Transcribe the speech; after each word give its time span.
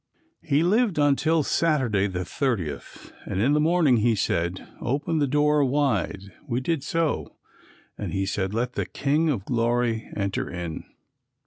He 0.41 0.63
lived 0.63 0.97
until 0.97 1.43
Saturday, 1.43 2.07
the 2.07 2.21
30th, 2.21 3.11
and 3.27 3.39
in 3.39 3.53
the 3.53 3.59
morning 3.59 3.97
he 3.97 4.15
said, 4.15 4.67
"Open 4.81 5.19
the 5.19 5.27
door 5.27 5.63
wide." 5.63 6.23
We 6.47 6.59
did 6.59 6.81
so 6.83 7.35
and 7.99 8.11
he 8.11 8.25
said, 8.25 8.51
"Let 8.51 8.73
the 8.73 8.87
King 8.87 9.29
of 9.29 9.45
Glory 9.45 10.09
enter 10.17 10.49
in." 10.49 10.85